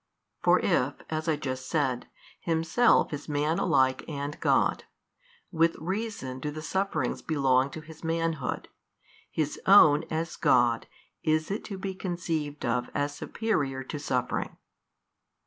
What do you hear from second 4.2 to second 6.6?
God, with reason do